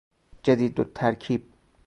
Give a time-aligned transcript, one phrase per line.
[0.43, 1.43] جدید الترکیب